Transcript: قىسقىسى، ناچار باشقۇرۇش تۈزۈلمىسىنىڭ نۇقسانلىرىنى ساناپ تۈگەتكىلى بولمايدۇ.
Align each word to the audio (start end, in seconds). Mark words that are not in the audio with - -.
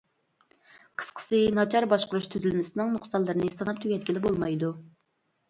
قىسقىسى، 1.01 1.41
ناچار 1.57 1.87
باشقۇرۇش 1.91 2.29
تۈزۈلمىسىنىڭ 2.37 2.91
نۇقسانلىرىنى 2.95 3.53
ساناپ 3.61 3.85
تۈگەتكىلى 3.85 4.27
بولمايدۇ. 4.27 4.75